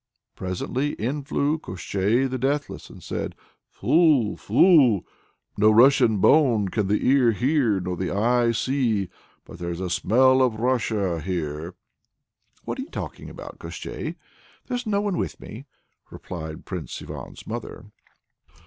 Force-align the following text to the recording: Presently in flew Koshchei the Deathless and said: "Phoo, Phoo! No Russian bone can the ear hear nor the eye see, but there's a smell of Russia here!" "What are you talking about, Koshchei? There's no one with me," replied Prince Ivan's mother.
Presently 0.35 0.93
in 0.93 1.21
flew 1.21 1.59
Koshchei 1.59 2.25
the 2.27 2.39
Deathless 2.39 2.89
and 2.89 3.03
said: 3.03 3.35
"Phoo, 3.69 4.35
Phoo! 4.35 5.05
No 5.57 5.69
Russian 5.69 6.17
bone 6.17 6.69
can 6.69 6.87
the 6.87 7.07
ear 7.07 7.33
hear 7.33 7.79
nor 7.79 7.95
the 7.95 8.09
eye 8.09 8.51
see, 8.51 9.09
but 9.45 9.59
there's 9.59 9.79
a 9.79 9.91
smell 9.91 10.41
of 10.41 10.59
Russia 10.59 11.21
here!" 11.21 11.75
"What 12.65 12.79
are 12.79 12.81
you 12.81 12.89
talking 12.89 13.29
about, 13.29 13.59
Koshchei? 13.59 14.15
There's 14.65 14.87
no 14.87 15.01
one 15.01 15.19
with 15.19 15.39
me," 15.39 15.65
replied 16.09 16.65
Prince 16.65 16.99
Ivan's 17.03 17.45
mother. 17.45 17.85